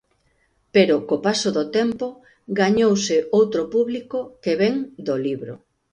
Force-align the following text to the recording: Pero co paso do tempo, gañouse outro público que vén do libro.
Pero 0.75 0.95
co 1.07 1.15
paso 1.25 1.49
do 1.57 1.65
tempo, 1.77 2.05
gañouse 2.59 3.15
outro 3.39 3.61
público 3.73 4.17
que 4.43 4.53
vén 4.61 4.75
do 5.07 5.15
libro. 5.25 5.53